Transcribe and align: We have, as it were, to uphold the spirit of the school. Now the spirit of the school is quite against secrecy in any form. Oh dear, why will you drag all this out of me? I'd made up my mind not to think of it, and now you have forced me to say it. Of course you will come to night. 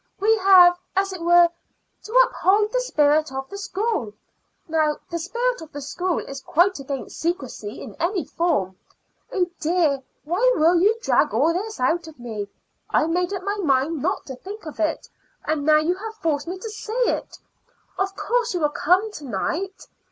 We 0.19 0.35
have, 0.37 0.79
as 0.95 1.13
it 1.13 1.21
were, 1.21 1.47
to 2.05 2.11
uphold 2.25 2.71
the 2.71 2.79
spirit 2.81 3.31
of 3.31 3.47
the 3.51 3.57
school. 3.59 4.13
Now 4.67 4.97
the 5.11 5.19
spirit 5.19 5.61
of 5.61 5.71
the 5.71 5.79
school 5.81 6.17
is 6.17 6.41
quite 6.41 6.79
against 6.79 7.19
secrecy 7.19 7.83
in 7.83 7.93
any 7.99 8.25
form. 8.25 8.77
Oh 9.31 9.45
dear, 9.59 10.01
why 10.23 10.53
will 10.55 10.81
you 10.81 10.97
drag 11.03 11.35
all 11.35 11.53
this 11.53 11.79
out 11.79 12.07
of 12.07 12.17
me? 12.19 12.47
I'd 12.89 13.11
made 13.11 13.31
up 13.31 13.43
my 13.43 13.57
mind 13.57 14.01
not 14.01 14.25
to 14.25 14.35
think 14.35 14.65
of 14.65 14.79
it, 14.79 15.07
and 15.45 15.65
now 15.67 15.77
you 15.77 15.93
have 15.93 16.15
forced 16.15 16.47
me 16.47 16.57
to 16.57 16.69
say 16.71 16.97
it. 17.05 17.37
Of 17.99 18.15
course 18.15 18.55
you 18.55 18.61
will 18.61 18.69
come 18.69 19.11
to 19.11 19.23
night. 19.25 19.85